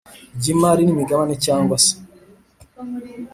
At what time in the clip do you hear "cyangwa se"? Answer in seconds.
1.45-1.93